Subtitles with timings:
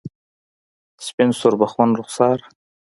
[1.05, 2.39] سپین سوربخن رخسار